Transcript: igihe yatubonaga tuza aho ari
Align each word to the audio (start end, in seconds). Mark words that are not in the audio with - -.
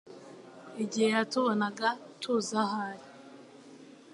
igihe 0.83 1.07
yatubonaga 1.15 1.89
tuza 2.21 2.59
aho 2.65 2.75
ari 2.87 3.05